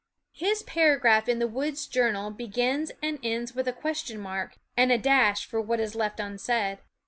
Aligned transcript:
His 0.33 0.63
paragraph 0.63 1.29
in 1.29 1.37
the 1.37 1.47
woods' 1.47 1.85
jour 1.85 2.11
> 2.11 2.11
nal 2.11 2.31
begins 2.31 2.91
and 3.03 3.19
ends 3.21 3.53
with 3.53 3.67
a 3.67 3.71
question 3.71 4.19
mark, 4.19 4.55
and 4.75 4.91
a 4.91 4.97
dash 4.97 5.45
for 5.45 5.61
what 5.61 5.79
is 5.79 5.93
left 5.93 6.19
unsaid. 6.19 6.79